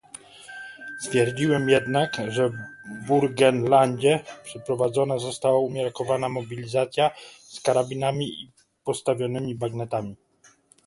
[1.05, 2.55] Twierdziłem jednak, że w
[3.07, 8.51] Burgenlandzie przeprowadzona została ukierunkowana mobilizacja z karabinami i
[8.83, 10.15] postawionymi bagnetami